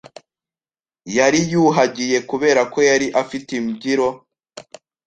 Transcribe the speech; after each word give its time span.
Yariyuhagiye 1.17 2.17
kubera 2.29 2.61
ko 2.73 2.77
yari 2.89 3.07
afite 3.21 3.49
imbyiro. 3.59 4.07